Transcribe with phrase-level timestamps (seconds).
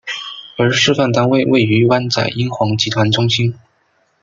[0.57, 3.53] 而示范单位设于湾仔英皇集团中心。